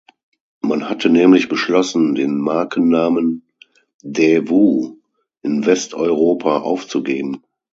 Man 0.61 0.89
hatte 0.89 1.09
nämlich 1.11 1.47
beschlossen, 1.47 2.15
den 2.15 2.39
Markennamen 2.39 3.43
„Daewoo“ 4.01 4.97
in 5.43 5.63
Westeuropa 5.67 6.57
aufzugeben. 6.61 7.45